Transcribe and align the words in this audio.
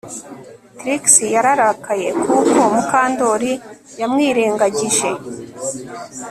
Trix 0.77 1.03
yararakaye 1.35 2.07
kuko 2.23 2.57
Mukandoli 2.73 3.53
yamwirengagije 3.99 5.09